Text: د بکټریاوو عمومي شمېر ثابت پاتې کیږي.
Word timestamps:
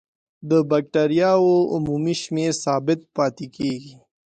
د 0.49 0.51
بکټریاوو 0.69 1.55
عمومي 1.75 2.15
شمېر 2.21 2.51
ثابت 2.63 2.99
پاتې 3.15 3.45
کیږي. 3.55 3.93